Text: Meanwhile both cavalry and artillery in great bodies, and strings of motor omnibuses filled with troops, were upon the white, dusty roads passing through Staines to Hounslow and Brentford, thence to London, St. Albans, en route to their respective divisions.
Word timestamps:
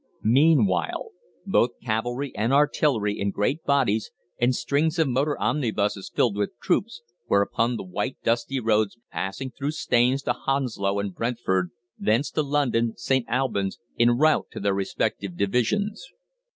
Meanwhile 0.23 1.09
both 1.45 1.79
cavalry 1.85 2.35
and 2.35 2.51
artillery 2.51 3.19
in 3.19 3.29
great 3.29 3.63
bodies, 3.65 4.09
and 4.39 4.55
strings 4.55 4.97
of 4.97 5.07
motor 5.07 5.39
omnibuses 5.39 6.09
filled 6.09 6.35
with 6.37 6.57
troops, 6.59 7.03
were 7.27 7.43
upon 7.43 7.75
the 7.77 7.83
white, 7.83 8.17
dusty 8.23 8.59
roads 8.59 8.97
passing 9.11 9.51
through 9.51 9.73
Staines 9.73 10.23
to 10.23 10.33
Hounslow 10.33 10.97
and 10.97 11.13
Brentford, 11.13 11.69
thence 11.99 12.31
to 12.31 12.41
London, 12.41 12.95
St. 12.97 13.27
Albans, 13.29 13.77
en 13.99 14.17
route 14.17 14.47
to 14.53 14.59
their 14.59 14.73
respective 14.73 15.37
divisions. 15.37 16.07